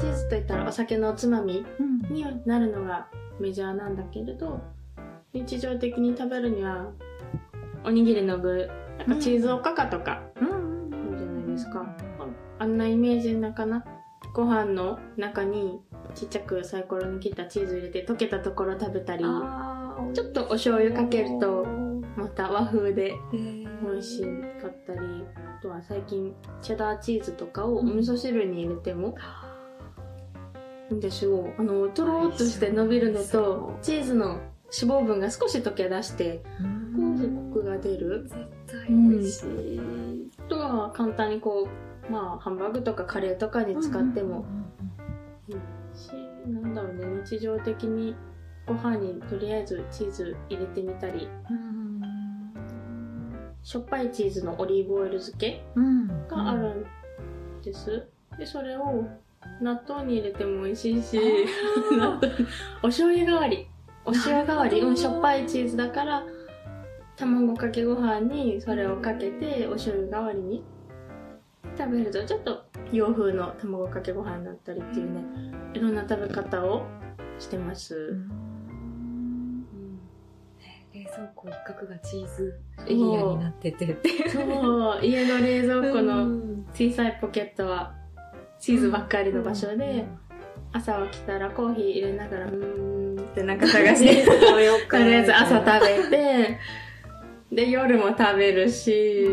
[0.00, 2.14] チーズといったらお酒のおつまみうん。
[2.14, 3.06] になるのが
[3.38, 4.60] メジャーなんだけれど
[5.32, 6.90] 日常的に食べるには
[7.84, 8.68] おにぎりの具
[8.98, 10.90] なんかチーズおかかとかうん。
[10.92, 11.86] あるじゃないですか、
[12.58, 12.76] あん。
[12.78, 13.84] なイメージなかな
[14.34, 15.80] ご飯の中に
[16.14, 21.64] ちっちゃくサイコロに切ったチーズ入れて溶けたところ食べたりちょっとお醤油かけると
[22.16, 24.22] また和風で美味し
[24.60, 24.98] かったり
[25.58, 29.12] あとは最近チェダーチーズとかをお味噌汁に入れてもい
[30.90, 34.40] いんですよあのとろーっとして伸びるのとチーズの
[34.72, 36.42] 脂肪分が少し溶け出して
[37.52, 38.24] コクが出る。
[38.28, 39.80] 絶対美味しい、
[40.38, 41.68] あとは簡単にこ
[42.08, 44.44] うまあハンバーグとかカレーとかに使っても
[45.48, 45.56] いい
[45.94, 46.12] し。
[46.46, 47.22] なんだろうね。
[47.24, 48.14] 日常的に
[48.66, 51.28] ご飯にとりあえずチーズ入れてみたり。
[51.50, 51.70] うん
[53.62, 56.08] しょっぱいチーズのオリーブオイル漬けうん。
[56.28, 56.86] がある
[57.60, 58.06] んです。
[58.38, 59.06] で、それを
[59.60, 61.18] 納豆に入れても美味しいし、
[62.82, 63.68] お醤油代わり、
[64.04, 66.24] お塩代わり、うん、しょっぱいチーズだから、
[67.16, 70.64] 卵かけご飯にそれをかけて、お醤油代わりに
[71.76, 75.24] 食べると、ちょっと洋風の卵かけご飯だったりっていうね、
[75.74, 76.86] いろんな食べ方を
[77.38, 78.18] してます。
[80.92, 83.96] 冷蔵庫一角がチーズエリアになってて
[84.28, 86.66] そう、家の冷蔵庫のうん。
[86.72, 87.94] 小さいポケットは
[88.60, 90.06] チーズばっかりの場所で、
[90.72, 93.20] 朝起きたらコーヒー入れながら、うーん。
[93.20, 96.58] ってなんか探して、 とりあえず朝食べて、
[97.50, 99.26] で、夜も食べるし、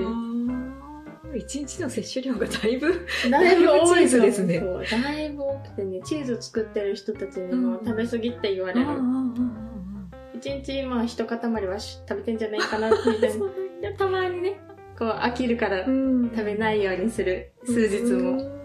[1.36, 4.64] 一日の摂取量がだいぶだいぶ多いですね。
[4.90, 7.86] だいぶ多くてね、チーズ作ってる人たちにもうん。
[7.86, 8.88] 食べ過ぎって言われる。
[10.36, 13.46] 一日まあ一塊はし食べてんじゃないかな、みたいな。
[13.82, 14.60] でたまにね、
[14.98, 18.57] こう飽きるから食べないようにする数日も。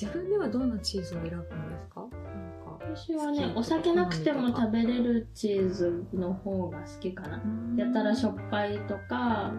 [0.00, 2.02] 自分ではどんなチーズを選ぶんですか？
[2.02, 2.78] なんか。
[2.94, 7.42] 私はね、お酒なくても食べれるチーズの方が好きかな。
[7.76, 9.52] やたらしょっぱいとか、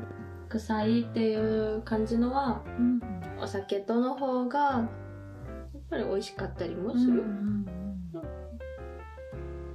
[0.47, 3.01] 臭いっていう感じのは、うん
[3.41, 4.89] お酒との方が、や
[5.77, 7.23] っぱり美味しかったりもする。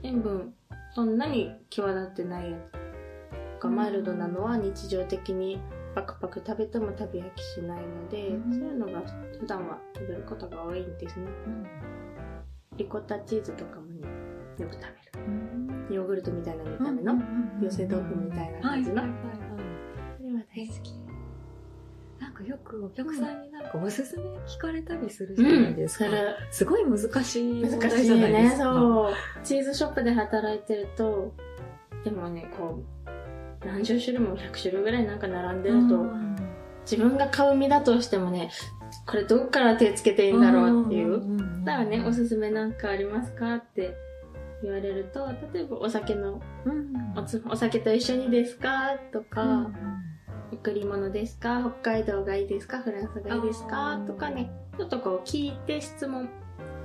[0.02, 0.54] 塩分、
[0.94, 2.58] そんなに際立ってないや
[3.60, 5.60] つがマイルドなのは日常的に
[5.94, 8.52] パクパク食べても食べ飽きしないので、うん。
[8.52, 9.02] そういうのが
[9.40, 11.26] 普段は食べることが多いんですね。
[12.76, 14.08] リコッタチーズとかもね、
[14.58, 15.94] よく食べる。
[15.94, 17.14] ヨーグルトみたいな見た目の、
[17.62, 19.02] 寄せ豆腐みたいな感じの？
[19.02, 19.36] はいはいはいはい。
[20.18, 21.04] それは大好き。
[22.20, 26.06] なんかよくお客さんになんかおすすめ聞かれたりするじゃないですか。
[26.06, 28.64] それすごい難しい問難題じゃしいねないですか。
[28.64, 29.14] そう。
[29.44, 31.34] チーズショップで働いてると
[32.02, 32.84] でもねこう
[33.66, 36.36] 何十種類も100種類ぐらいなんか並んでると、うん。
[36.82, 38.50] 自分が買う身だとしてもね
[39.06, 41.20] これどっから手つけていいんだろうっていう、
[41.64, 43.94] だからねおすすめなんかありますかって
[44.62, 46.92] 言われると例えばお酒のうん。
[47.16, 48.96] おつお酒と一緒にですか？
[49.12, 49.74] とか、うん
[50.52, 51.60] 贈り物ですか？
[51.82, 52.78] 北海道がいいですか？
[52.78, 53.76] フランスがいいですあか？
[54.02, 56.28] ーとかねちょっとこう聞いて質問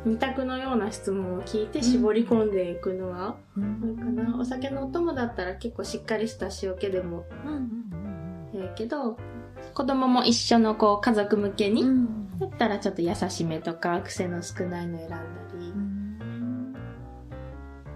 [0.05, 9.17] 二択のような質問を聞いて絞り込んでいくのがうんかな、お酒のお供だったら結構しっかりした塩気でもうんうんええけど
[9.73, 12.39] 子供も一緒のこう家族向けに、うんうん。
[12.39, 15.17] だったらちょっと優しめとか癖の少ないの選んだ
[15.59, 16.73] り、うん。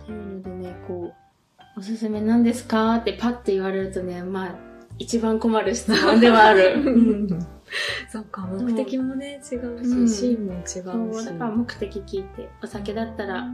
[0.02, 1.14] っていうのでねこう
[1.80, 4.73] 「おすすめなんですか?」ってパッて言われるとねまあ
[5.04, 7.28] 一番困る質問ではある、 うん。
[8.12, 10.74] そうか、目的もね、違ううんし、シーンも違うし。
[10.74, 13.48] そうだから目的聞いてお酒だったら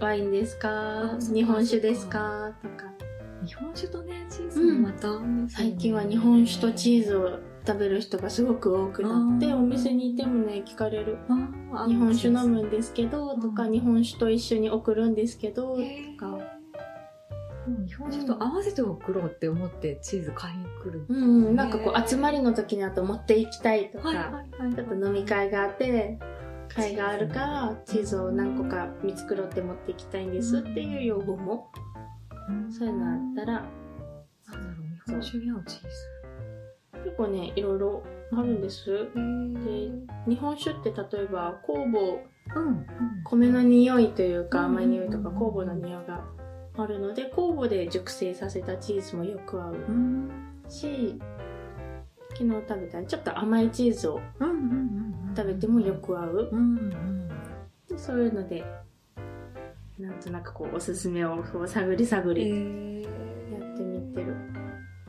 [0.00, 1.16] ワインですか？
[1.32, 2.52] 日本酒ですか？
[2.62, 2.90] とか。
[3.46, 5.08] 日本酒とね、チーズもまた、
[5.48, 11.16] 最近は日本酒とチーズを食べる人がすごく多くなってお店にいてもね聞かれる。
[11.88, 13.72] 日本酒飲むんですけどとかうん。
[13.72, 15.82] 日本酒と一緒に送るんですけどと
[16.18, 16.38] か
[17.66, 17.86] うん。
[17.86, 21.04] 日本酒と合わせて送ろうって思ってチーズ買いに来る。
[21.08, 24.74] うんなんかこう集まりの時にあと持っていきたいとか、はいはいはい。
[24.74, 26.18] ちょっと飲み会があって
[26.68, 31.70] 会があるからチーズを何個か見繕って持っていきたいんですっていう要望も。
[32.48, 32.72] うん。
[32.72, 33.52] そういうのあったら。
[33.52, 35.88] なんだろう、日本酒に合うチーズ。
[37.04, 38.02] 結構ねいろいろ
[38.32, 38.92] あるんです。
[38.92, 40.06] へー。
[40.28, 42.86] 日本酒って例えば酵母うんうん。
[43.24, 44.64] 米の匂いというかうん。
[44.66, 46.24] 甘い匂いとか酵母の匂いが
[46.82, 50.30] あるので酵母で熟成させたチーズもよく合ううん。
[50.68, 51.18] し
[52.30, 54.20] 昨日食べたちょっと甘いチーズを
[55.36, 56.48] 食べてもよく合う。
[56.52, 57.28] うん
[57.96, 58.64] そういうので
[59.98, 63.02] なんとなくこうおすすめを探り探えりー。
[63.02, 63.08] や
[63.74, 64.28] ってみてる、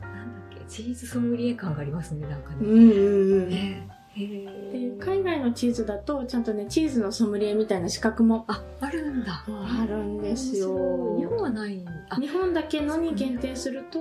[0.00, 0.64] なんだっけ？
[0.68, 2.56] チーズソムリエ感がありますねなんかね。
[2.60, 3.48] うんうんうん。
[3.48, 9.44] ねで海外のチーズだとちゃんとねチーズのソムリエみたいな資格もああるんだ。
[9.46, 11.16] あるんですよ。
[11.18, 11.82] 日本はない。
[12.10, 12.16] あ。
[12.16, 14.00] 日本だけのに限定すると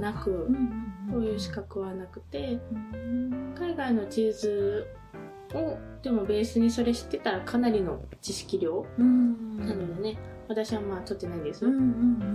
[0.00, 0.48] なく、
[1.10, 2.58] そういう資格はなくて。
[3.56, 4.86] 海外のチーズ
[5.54, 9.58] をでもベースにそれ知ってたらかなりの知識量うん。
[9.58, 10.18] なのでね、
[10.52, 11.84] 私はまあ取ってないです、うんうんう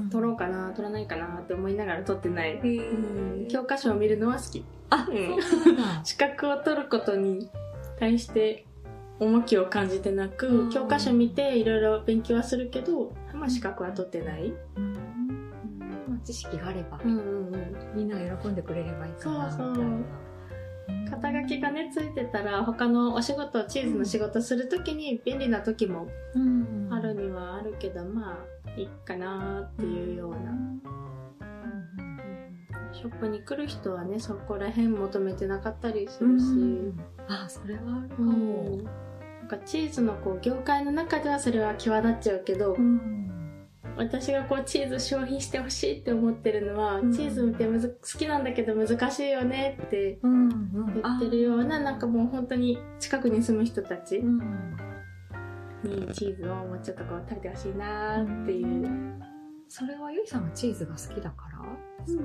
[0.06, 0.10] ん。
[0.10, 4.66] 取ろうかな取らないかなって思いながら取ってない、うん教科書を見るのは好き。
[4.90, 5.38] あ、うん。
[6.04, 7.50] 資格を取ることに
[8.00, 8.66] 対して
[9.20, 10.70] 重きを感じてなく、うん。
[10.70, 14.94] 教科書見ていろいろ勉強はするけど、まあ、資格は取ってない、うん。
[16.08, 17.66] まあ知識があれば、うんうんうん、
[17.96, 19.52] みんなが喜んでくれればいいかな。
[19.52, 19.86] そうそう。
[21.10, 30.38] 肩書きがねついてたら他のお仕事チーズの仕事するときに便利な時もうんあるにはあるけど、まあいいかなっていうような、
[32.94, 36.46] ショップに来る人はねそこら辺求めてなかったりするし、
[37.28, 38.32] あ、それはあるかうも。
[38.34, 38.84] ん。
[38.84, 38.92] な
[39.46, 43.68] んかチーズのこう業界の中ではそれは際立っちゃうけど、うん。
[43.96, 47.14] 私がこうチーズ消費してほしいって思ってるのは、うん。
[47.14, 54.18] チーズってむず好きなんだけど難しいよねってうん言ってるようななんかもう本当に近くに住む人たち。
[54.18, 54.78] うん
[55.88, 59.20] にチーズをもうちょっとこう食べてほしいなっていう、
[59.68, 62.24] それはゆいさんがチーズが好きだからですか、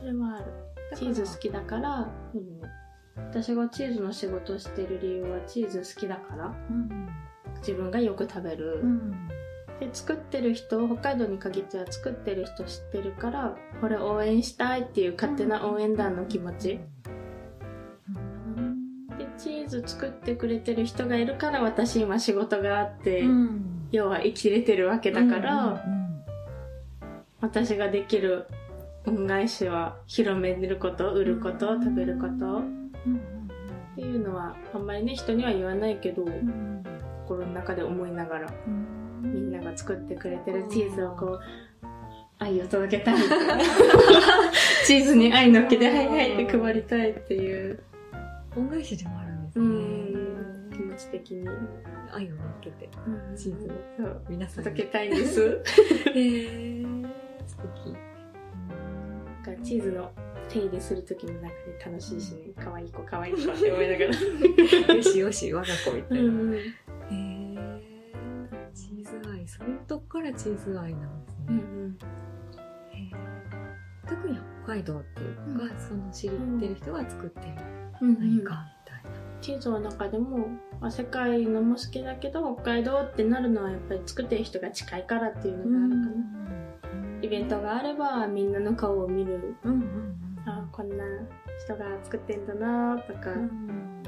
[0.00, 0.52] それはある。
[0.94, 2.00] チーズ好きだから、
[2.34, 2.60] うん
[3.14, 6.46] 私がチーズの仕事をしてる理由はチーズ好きだから。
[6.46, 7.08] うん
[7.60, 9.28] 自分がよく食べる、うん。
[9.78, 16.80] で作ってる人北海道に限っては作ってる人知ってるからこれ応援したいっていう勝手な応援団の気持ち、
[19.80, 23.88] 作ってくれてる人がいるから私今仕事があって、うん。
[23.90, 26.02] 要は生きれてるわけだから、うん
[27.40, 28.46] 私ができる
[29.04, 32.58] 恩返しは広めること売ること食べること。
[32.58, 32.60] っ
[33.06, 33.20] うん
[33.96, 36.84] ていうのはあんまりね人には言わないけど、うん。
[37.26, 38.52] 心の中で思いながら
[39.22, 41.40] みんなが作ってくれてるチーズをこう
[42.38, 43.16] 愛を届けたい
[44.86, 47.82] チーズに愛の気ではいはいって配りたいっていう。
[48.56, 50.70] 恩返しでもあるんですうねん。
[50.72, 51.48] 気持ち的に、
[52.12, 52.88] 愛を乗っけて
[53.36, 53.68] チーズ
[54.02, 54.20] を。
[54.28, 54.70] 皆さんに。
[54.70, 55.40] 届けたいんです。
[56.10, 57.08] へー。
[57.46, 57.92] 素敵。
[59.44, 60.10] なんかチーズの
[60.48, 61.54] 手入れする時もなんかね
[61.84, 62.52] 楽しいしね。
[62.58, 64.06] 可愛い子可愛い子って思いながら。
[64.94, 67.80] よしよし我が子みたいな、うんへー。
[68.72, 69.46] チーズ愛。
[69.48, 71.98] そういうとこからチーズ愛なんですね、うん
[72.92, 74.08] へー。
[74.08, 75.78] 特に北海道っていうか、うん。
[75.78, 77.46] その知ってる人が作ってる
[78.02, 78.20] うん何か。
[78.20, 78.66] みたいな、
[79.42, 80.48] チーズの中でも、
[80.80, 89.56] まあ、世界のも好きだけど北海道ってなるのはやっぱり作ってる人が近いからっていうのがあるかな、イベントがあればみんなの顔を見る。
[89.64, 91.04] うんうんうんあこんな
[91.64, 94.02] 人が作ってんだなとか、うん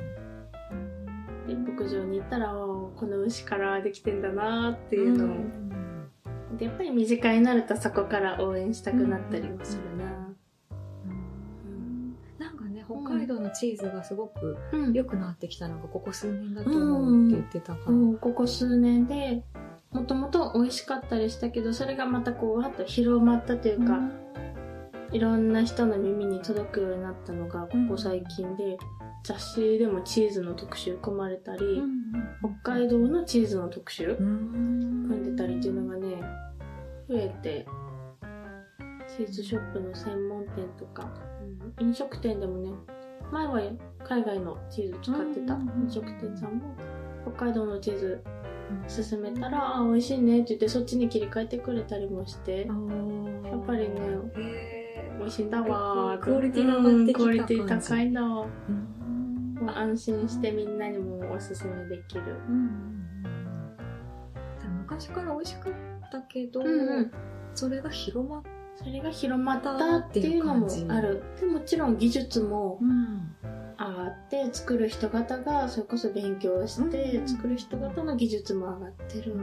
[1.47, 5.37] で牧場に行ったらあこの牛からできてんだなっていうのを、
[6.57, 10.11] でやっぱり身近になるとそこから応援したくなったりもするな、
[13.15, 14.93] 海道のチーズがすごくうん。
[14.93, 18.17] 良くなってきたのがここ数年だと思うって言ってたから、うん。
[18.19, 19.43] ここ数年で
[19.91, 24.01] もともと美味しかったりしたけどそれがまたこうわっと広まったというか、
[25.13, 28.77] いろんな人の耳に届くようになったのがここ最近で、
[29.23, 31.83] 雑誌でもチーズの特集組まれたり、
[32.63, 36.17] 北海道のチーズの特集組んでたりっていうのがね
[37.09, 37.67] 増えて
[39.17, 41.05] チーズショップの専門店とか、
[41.41, 42.71] うん飲食店でもね
[43.33, 43.61] 前は
[44.05, 45.55] 海外のチーズ使ってた。
[45.55, 46.75] うん飲食店さんも
[47.23, 48.23] 北海道のチーズ
[48.89, 52.67] 勧めたら「あ美味しいね」って言ってそっちに切り替えてくれたりもして。
[52.67, 54.01] やっぱりね
[55.19, 56.19] 美味しいんだわー。
[56.19, 59.55] クオリティが上がってきたうんクオリティ高いんだわうん。
[59.55, 62.23] もう安心してみんなにもおすすめできる。
[64.83, 65.73] 昔から美味しかっ
[66.11, 67.11] たけど、うんうん。
[67.55, 68.43] それが広まっ
[68.77, 71.23] それが広まったっていうのもある。
[71.41, 72.79] でもちろん技術も
[73.79, 77.29] 上がって作る人方がそれこそ勉強してうん。
[77.29, 79.37] 作る人方の技術も上がってる、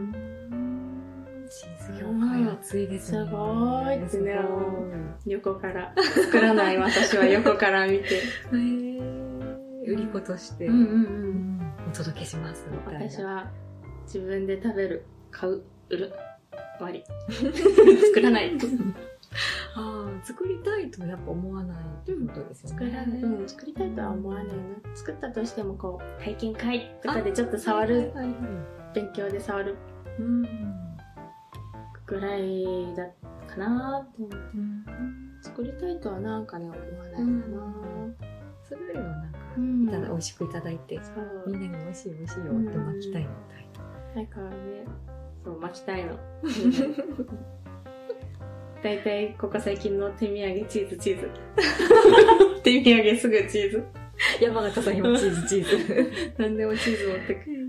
[1.49, 3.25] チーズ業界熱いですね。
[3.25, 4.33] すごいってね。
[5.19, 5.93] す横から。
[6.25, 8.21] 作らない私は横から見て。
[8.51, 9.01] ー。
[9.85, 11.73] 売り子として、うんうんううんん。
[11.89, 13.09] お届けしますみたいな。
[13.09, 13.51] 私は
[14.05, 16.13] 自分で食べる買う売る
[16.77, 17.03] 終わり。
[18.07, 18.57] 作らない
[19.75, 24.53] ああ作りたいとやっぱ思わないってことですよ作ね、らない、うん、作りたいとは思わないな。
[24.93, 27.95] 作ったとしてもこう体験会とかでちょっと触る。
[27.95, 28.35] はいはいはい
[28.93, 29.77] 勉強で触る。
[30.19, 30.43] うん。
[32.05, 33.07] ぐらいだ
[33.47, 34.35] かなって思って。
[34.57, 34.85] うん。
[35.41, 37.73] 作りたいとはなんかね思わないかな、
[38.63, 40.99] それよりはなんかうんいただ美味しくいただいて、
[41.47, 43.27] みんなが美味しい美味しいよって巻きたいみ
[44.13, 44.55] たいだからね
[45.43, 46.19] そう巻きたいの
[48.83, 51.29] だいたいここ最近の手土産チーズチーズ。
[52.63, 53.77] 手土産すぐチーズ。
[53.77, 53.83] な。
[54.41, 56.11] 山形さん今チーズチーズ。
[56.37, 57.61] 何でもチーズ持ってく。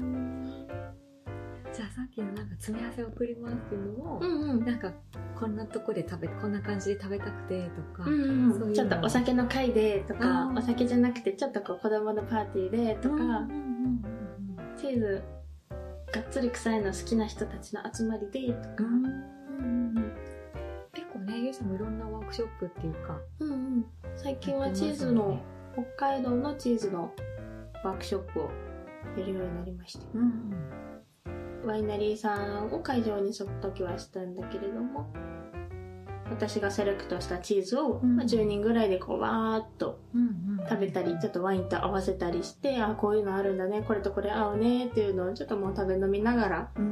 [1.74, 4.64] じゃあさっきのなんか詰め合わせ送りますっていうのも、うんうん。
[4.64, 4.92] なんか
[5.38, 8.52] こんなとこで食べこんな感じで食べたくてとか、うんうん。
[8.52, 14.76] そういうのちょっとお酒の会でとかお酒じゃなくてちょっとこう子供のパーティーでとか、うんうんうんうん。
[14.78, 15.22] チーズ
[16.12, 19.11] がっつり臭いの好きな人たちの集まりでとか、うん
[22.32, 23.84] クショップっていうかうんうん、
[24.16, 25.38] 最近はチーズの、
[25.74, 27.12] 北海道のチーズの
[27.84, 28.50] ワークショップを
[29.18, 30.06] やるようになりまして。
[30.14, 30.52] うん
[31.64, 35.08] ワイナリーさんを会場にその時はしたんだけれども
[36.28, 38.16] 私がセレクトしたチーズを、うん。
[38.16, 40.68] まあ、10人ぐらいでこうわーっとうんうん。
[40.68, 46.91] 食べたりちょっとワインと合わせたりしてあこういうのあるんだねこれとこれ合うねっていうのをちょっともう食べ飲みながらうん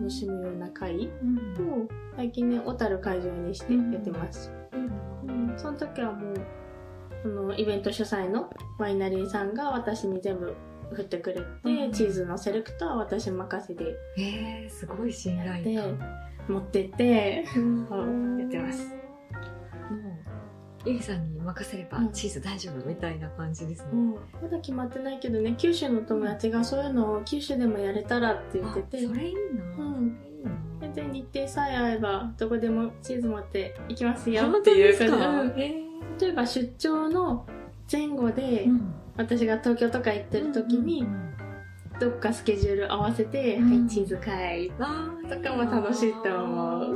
[0.00, 1.82] 楽しむような会うん。
[1.84, 5.50] を最近ね小樽会場にしてやってます、うん。
[5.50, 5.58] うん。
[5.58, 6.34] その時はもう
[7.22, 10.56] そのイベント主催のワイナリーさんが私に全部
[10.92, 11.92] 振ってくれて、うん。
[11.92, 13.84] チーズのセレクトは私任せで
[14.16, 15.98] えー、すごい信頼で感
[16.48, 18.38] 持ってってうん。
[18.40, 18.99] やってます
[20.84, 22.12] ゆいさんに任せればうん。
[22.12, 29.06] チーズ大丈夫みたいな感じですね、もうまだ決まってないけどね九州の友達がそういうのを九州でもやれたらって言ってて。
[29.06, 30.16] あそれいいな、うん。
[30.80, 35.12] 全然日程さえ合えばどこでもチーズ持って行きますよっていう感じ。
[35.12, 36.24] 本当でですか？
[36.26, 37.46] 例えば出張の
[37.90, 38.94] 前後で、うん。
[39.16, 41.26] 私が東京とか行ってる時に、うん
[42.00, 43.82] どっかスケジュール合わせて、うん。
[43.82, 46.84] はいチーズ会あーとかも楽しいと思う。
[46.84, 46.92] いい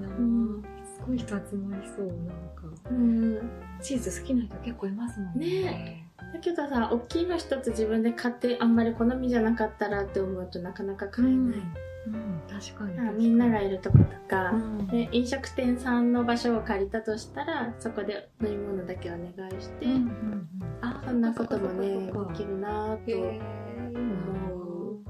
[0.00, 0.62] な、ん。
[0.82, 2.16] すごい人集まりそうなん
[2.56, 2.59] か
[2.90, 3.50] うん。
[3.80, 5.46] チーズ好きな人結構いますもんね。
[5.64, 6.06] ね。
[6.32, 12.96] だけどさ大きいの一つ自分で買ってあんまり好みじゃなかったらって思うとなかなか買えない、うん、確かに。
[12.96, 14.86] だからみんながいるとことか、うん。
[14.88, 20.48] で飲食店さんの場所を借りたとしたらそこで飲み物だけお願いして、うんうんうん。
[20.82, 25.04] あそんなこともねできるなぁと、思う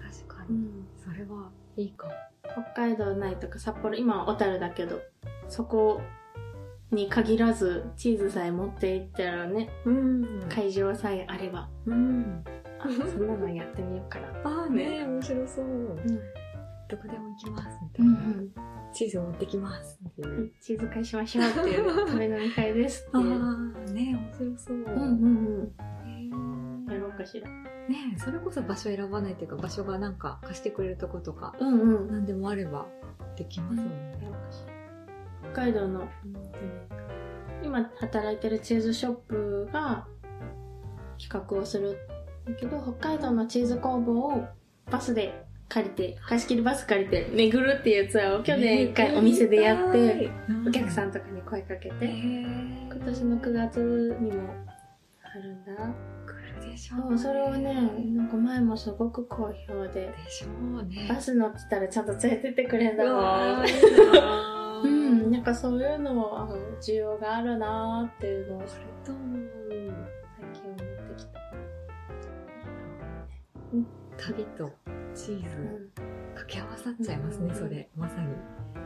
[0.00, 2.12] 確かに、うんそれはいいかも。
[2.50, 5.00] 北海道内とか札幌今は小樽だけど
[5.48, 6.00] そこ
[6.90, 10.46] に限らずチーズさえ持っていったらねうん。
[10.48, 11.68] 会場さえあれば。
[11.86, 12.42] うん。
[12.80, 14.28] あそんなのやってみようかな。
[14.44, 15.04] ああね。
[15.04, 15.64] 面白そう。
[15.64, 15.96] うん、
[16.88, 18.48] どこでも行きますみうたいな、ん
[18.92, 20.28] チーズを持ってきますっていう。
[20.28, 23.34] うん、チーズ会しましょうっていう食べ飲み会ですってあいう。
[23.42, 25.72] あね面白そう、うんうん
[26.06, 26.86] へうん。
[26.88, 27.48] やろうかしら。
[27.48, 32.12] ねえそれこそ場所選ばないというか場所がなんか貸してくれるとことかうんうん。
[32.12, 32.86] 何でもあれば
[33.36, 34.72] できますもんやね、ろうかしら
[35.52, 36.08] 北海道の
[37.62, 40.06] 今働いてるチーズショップが
[41.18, 41.98] 企画をする
[42.58, 44.44] けど北海道のチーズ工房を
[44.90, 50.30] バスで借りて貸し切りバス借りて巡るっていうツアーを去年一回お店でやって
[50.66, 52.08] お客さんんとかに声かけへてえ
[52.90, 54.54] 今年の9月にも
[55.22, 55.72] あるんだ。
[56.26, 57.74] 来るでしょそうそれをね
[58.14, 61.06] なんか前もすごく好評ででしょうね。
[61.08, 63.16] バス乗ってたらちゃんと連れてってくれんだうもん。
[63.22, 63.64] わ
[65.48, 69.12] かそういうのもあの需要があるなーっていうのをそれと。
[69.12, 69.48] 思う
[70.38, 71.40] 最近思ってきた、
[74.16, 74.70] 旅と
[75.14, 75.90] チーズ
[76.34, 77.88] 掛け合わさっちゃいますね、うんそれ。
[77.96, 78.28] まさに。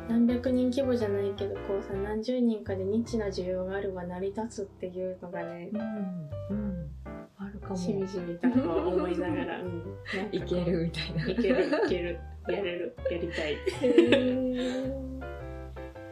[0.09, 5.81] 何百人規模じゃないけどこうさ何十人かでニッチな需要があれば成り立つっていうのがねうん。
[5.81, 6.91] うん。
[7.39, 13.57] あるかもしみじみと思いながら、うん、ないけるみたいないけるいけるやれるやりたい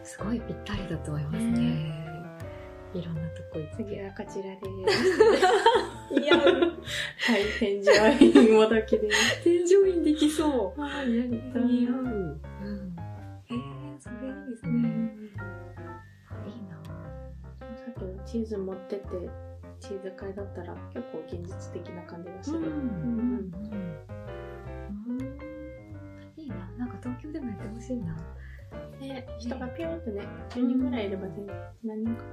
[0.02, 2.00] すごいぴったりだと思いますね。
[2.92, 3.76] いろんなとこ行。
[3.76, 4.61] 次はこちらで
[4.92, 6.19] す。
[6.19, 6.38] 似合う。
[6.40, 7.83] はい、天井
[8.47, 9.45] にもどきです。
[9.45, 11.52] 添乗員できそああ、やりう。
[11.52, 11.62] たい。
[11.62, 11.95] 似合う。
[11.95, 12.40] うん。
[13.49, 15.12] えー、それいいですね。
[16.47, 16.83] いいな
[17.76, 19.04] さっきのチーズ持ってて、
[19.78, 22.59] チーズ会だったら結構現実的な感じがする。
[22.59, 22.64] うん。
[22.64, 23.52] うん。
[25.09, 25.38] うん。
[26.37, 26.57] いいな。
[26.76, 28.16] なんか東京でもやってほしいな。
[29.00, 32.25] ね、人がピョンってね、10人ぐらいいれば全然何人か。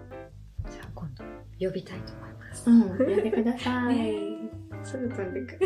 [0.69, 1.23] じゃあ今度
[1.59, 2.69] 呼びたいと思います。
[2.69, 4.37] うん、やってください ね。
[4.83, 5.59] すぐ飛んでく。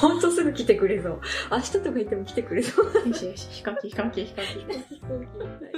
[0.00, 1.20] ほんとすぐ来てくれそう。
[1.50, 2.86] 明日とか行っても来てくれそう。
[3.08, 4.94] よしよし、飛行機飛行機飛行機。
[4.94, 5.77] 飛行機みた